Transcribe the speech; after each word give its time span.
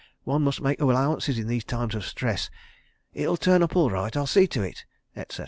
One 0.23 0.41
must 0.41 0.61
make 0.63 0.81
allowances 0.81 1.37
in 1.37 1.45
these 1.45 1.63
times 1.63 1.93
of 1.93 2.03
stress. 2.07 2.49
It'll 3.13 3.37
turn 3.37 3.61
up 3.61 3.75
all 3.75 3.91
right. 3.91 4.17
I'll 4.17 4.25
see 4.25 4.47
to 4.47 4.63
it..." 4.63 4.83
etc. 5.15 5.39